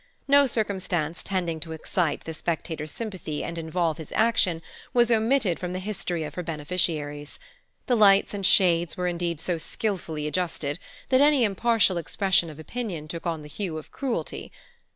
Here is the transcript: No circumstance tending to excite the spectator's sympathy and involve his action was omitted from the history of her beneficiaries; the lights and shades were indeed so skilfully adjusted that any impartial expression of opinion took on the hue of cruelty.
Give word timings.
No 0.27 0.47
circumstance 0.47 1.21
tending 1.21 1.59
to 1.59 1.73
excite 1.73 2.23
the 2.23 2.33
spectator's 2.33 2.89
sympathy 2.91 3.43
and 3.43 3.55
involve 3.55 3.99
his 3.99 4.11
action 4.13 4.63
was 4.95 5.11
omitted 5.11 5.59
from 5.59 5.73
the 5.73 5.79
history 5.79 6.23
of 6.23 6.33
her 6.33 6.41
beneficiaries; 6.41 7.37
the 7.85 7.95
lights 7.95 8.33
and 8.33 8.43
shades 8.43 8.97
were 8.97 9.05
indeed 9.07 9.39
so 9.39 9.59
skilfully 9.59 10.25
adjusted 10.25 10.79
that 11.09 11.21
any 11.21 11.43
impartial 11.43 11.97
expression 11.97 12.49
of 12.49 12.57
opinion 12.57 13.07
took 13.07 13.27
on 13.27 13.43
the 13.43 13.47
hue 13.47 13.77
of 13.77 13.91
cruelty. 13.91 14.51